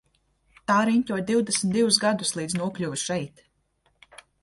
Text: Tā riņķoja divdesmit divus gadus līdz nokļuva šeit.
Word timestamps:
Tā 0.71 0.77
riņķoja 0.89 1.27
divdesmit 1.27 1.77
divus 1.77 2.01
gadus 2.07 2.35
līdz 2.41 2.59
nokļuva 2.65 3.01
šeit. 3.07 3.49